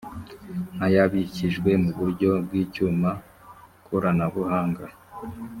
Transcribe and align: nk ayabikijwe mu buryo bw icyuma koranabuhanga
nk 0.75 0.81
ayabikijwe 0.87 1.69
mu 1.83 1.91
buryo 1.99 2.29
bw 2.45 2.51
icyuma 2.63 3.11
koranabuhanga 3.85 4.85